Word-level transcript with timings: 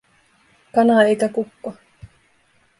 Kana 0.73 1.03
eikä 1.03 1.29
kukko. 1.29 1.73